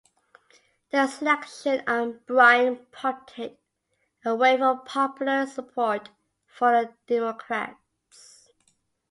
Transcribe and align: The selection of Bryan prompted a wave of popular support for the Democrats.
The 0.91 1.05
selection 1.05 1.83
of 1.87 2.25
Bryan 2.25 2.87
prompted 2.91 3.57
a 4.25 4.33
wave 4.33 4.59
of 4.59 4.83
popular 4.83 5.45
support 5.45 6.09
for 6.47 6.71
the 6.71 6.91
Democrats. 7.05 8.49